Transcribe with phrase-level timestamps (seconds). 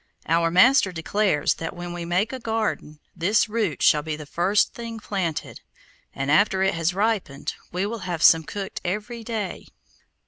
[0.25, 4.73] Our master declares that when we make a garden, this root shall be the first
[4.73, 5.61] thing planted,
[6.15, 9.67] and after it has ripened, we will have some cooked every day.